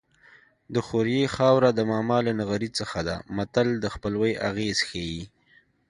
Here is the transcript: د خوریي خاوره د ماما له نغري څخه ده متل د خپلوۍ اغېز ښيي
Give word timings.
د 0.73 0.75
خوریي 0.87 1.25
خاوره 1.35 1.69
د 1.73 1.79
ماما 1.91 2.17
له 2.27 2.31
نغري 2.39 2.69
څخه 2.79 2.99
ده 3.07 3.15
متل 3.35 3.67
د 3.79 3.85
خپلوۍ 3.93 4.33
اغېز 4.49 4.77
ښيي 4.87 5.21